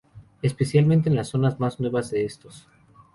Especialmente 0.41 1.09
en 1.09 1.15
las 1.15 1.27
zonas 1.27 1.59
mas 1.59 1.79
nuevas 1.79 2.09
de 2.09 2.25
estos. 2.25 2.67